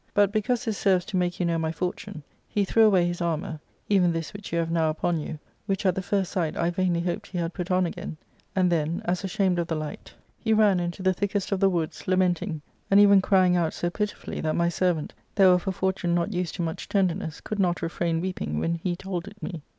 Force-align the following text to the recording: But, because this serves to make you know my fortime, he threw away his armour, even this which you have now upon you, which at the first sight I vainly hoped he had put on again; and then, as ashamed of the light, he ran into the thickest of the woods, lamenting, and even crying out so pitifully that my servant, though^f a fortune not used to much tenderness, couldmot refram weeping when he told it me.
But, 0.15 0.31
because 0.31 0.65
this 0.65 0.79
serves 0.79 1.05
to 1.05 1.15
make 1.15 1.39
you 1.39 1.45
know 1.45 1.59
my 1.59 1.71
fortime, 1.71 2.23
he 2.47 2.65
threw 2.65 2.85
away 2.85 3.05
his 3.05 3.21
armour, 3.21 3.59
even 3.87 4.11
this 4.11 4.33
which 4.33 4.51
you 4.51 4.57
have 4.57 4.71
now 4.71 4.89
upon 4.89 5.19
you, 5.19 5.37
which 5.67 5.85
at 5.85 5.93
the 5.93 6.01
first 6.01 6.31
sight 6.31 6.57
I 6.57 6.71
vainly 6.71 7.01
hoped 7.01 7.27
he 7.27 7.37
had 7.37 7.53
put 7.53 7.69
on 7.69 7.85
again; 7.85 8.17
and 8.55 8.71
then, 8.71 9.03
as 9.05 9.23
ashamed 9.23 9.59
of 9.59 9.67
the 9.67 9.75
light, 9.75 10.11
he 10.39 10.53
ran 10.53 10.79
into 10.79 11.03
the 11.03 11.13
thickest 11.13 11.51
of 11.51 11.59
the 11.59 11.69
woods, 11.69 12.07
lamenting, 12.07 12.63
and 12.89 12.99
even 12.99 13.21
crying 13.21 13.55
out 13.55 13.75
so 13.75 13.91
pitifully 13.91 14.41
that 14.41 14.55
my 14.55 14.69
servant, 14.69 15.13
though^f 15.35 15.67
a 15.67 15.71
fortune 15.71 16.15
not 16.15 16.33
used 16.33 16.55
to 16.55 16.63
much 16.63 16.89
tenderness, 16.89 17.39
couldmot 17.39 17.75
refram 17.77 18.21
weeping 18.21 18.57
when 18.57 18.73
he 18.81 18.95
told 18.95 19.27
it 19.27 19.39
me. 19.43 19.61